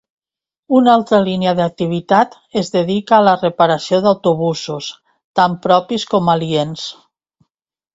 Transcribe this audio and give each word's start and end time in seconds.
Una 0.77 0.95
altra 0.99 1.19
línia 1.27 1.53
d'activitat 1.59 2.33
es 2.63 2.73
dedica 2.77 3.19
a 3.19 3.21
la 3.29 3.37
reparació 3.45 4.03
d'autobusos, 4.09 4.93
tant 5.43 5.63
propis 5.71 6.13
com 6.17 6.37
aliens. 6.39 6.93